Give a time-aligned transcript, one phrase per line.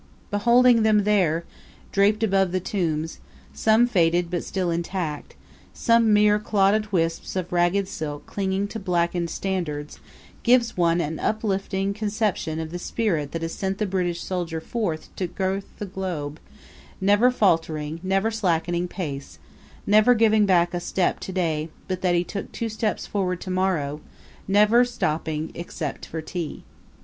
[0.31, 1.43] Beholding them there,
[1.91, 3.19] draped above the tombs,
[3.53, 5.35] some faded but still intact,
[5.75, 9.99] some mere clotted wisps of ragged silk clinging to blackened standards,
[10.41, 15.15] gives one an uplifting conception of the spirit that has sent the British soldier forth
[15.17, 16.39] to girth the globe,
[16.99, 19.37] never faltering, never slackening pace,
[19.85, 23.51] never giving back a step to day but that he took two steps forward to
[23.51, 24.01] morrow;
[24.47, 26.63] never stopping except for tea.